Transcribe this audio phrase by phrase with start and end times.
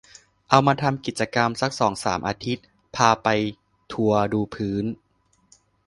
[0.49, 2.65] เอามาทำกิจกรรมสักสองสามอาทิตย์
[2.95, 3.27] พาไป
[3.91, 4.85] ทัวร์ดูพื้น